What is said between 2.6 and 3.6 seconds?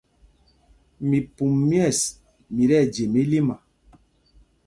tí ɛjem ílima.